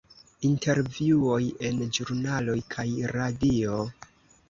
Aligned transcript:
Intervjuoj 0.47 1.39
en 1.71 1.85
ĵurnaloj 1.99 2.59
kaj 2.75 2.91
radio. 3.17 3.83